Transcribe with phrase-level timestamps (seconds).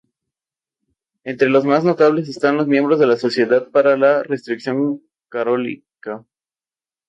[1.23, 6.25] Entre los más notables están los miembros de la Sociedad para la Restricción Calórica.